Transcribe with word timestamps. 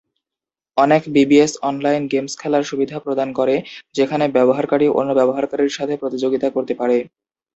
অনেক 0.77 1.01
BBS 1.15 1.53
online 1.67 2.03
games 2.11 2.33
খেলার 2.41 2.63
সুবিধা 2.63 2.97
প্রদান 3.05 3.29
করে 3.39 3.55
যেখানে 3.95 4.25
ব্যবহারকারী 4.35 4.85
অন্য 4.91 5.09
ব্যবহারকারীর 5.19 5.75
সাথে 5.77 5.93
প্রতিযোগিতা 6.01 6.47
করতে 6.55 6.73
পারে। 6.75 6.97